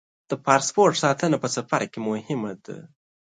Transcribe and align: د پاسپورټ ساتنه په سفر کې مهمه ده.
د 0.29 0.31
پاسپورټ 0.45 0.93
ساتنه 1.03 1.37
په 1.43 1.47
سفر 1.55 1.81
کې 1.91 1.99
مهمه 2.07 2.51
ده. 2.65 2.77